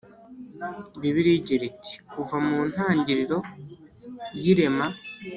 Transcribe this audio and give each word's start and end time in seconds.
Bibiliya 1.01 1.37
igira 1.41 1.63
iti 1.71 1.93
kuva 2.11 2.35
mu 2.47 2.57
ntangiriro 2.71 3.37
y 4.41 4.43
irema 4.51 4.85